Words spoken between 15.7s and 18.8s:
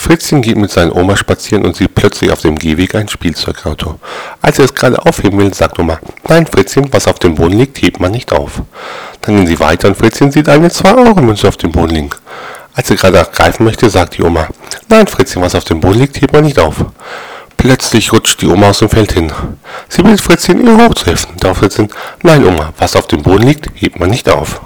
Boden liegt, hebt man nicht auf. Plötzlich rutscht die Oma aus